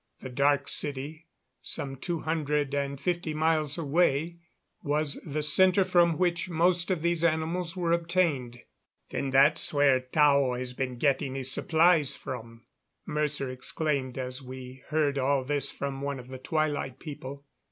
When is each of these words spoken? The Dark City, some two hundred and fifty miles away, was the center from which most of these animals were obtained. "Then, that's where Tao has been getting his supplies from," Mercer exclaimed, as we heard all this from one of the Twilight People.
The 0.21 0.29
Dark 0.29 0.67
City, 0.67 1.27
some 1.61 1.95
two 1.95 2.21
hundred 2.21 2.73
and 2.73 2.99
fifty 2.99 3.35
miles 3.35 3.77
away, 3.77 4.39
was 4.81 5.19
the 5.23 5.43
center 5.43 5.85
from 5.85 6.17
which 6.17 6.49
most 6.49 6.89
of 6.89 7.03
these 7.03 7.23
animals 7.23 7.77
were 7.77 7.91
obtained. 7.91 8.63
"Then, 9.11 9.29
that's 9.29 9.71
where 9.71 9.99
Tao 9.99 10.53
has 10.55 10.73
been 10.73 10.97
getting 10.97 11.35
his 11.35 11.51
supplies 11.51 12.15
from," 12.15 12.65
Mercer 13.05 13.51
exclaimed, 13.51 14.17
as 14.17 14.41
we 14.41 14.81
heard 14.87 15.19
all 15.19 15.43
this 15.43 15.69
from 15.69 16.01
one 16.01 16.17
of 16.19 16.29
the 16.29 16.39
Twilight 16.39 16.97
People. 16.97 17.45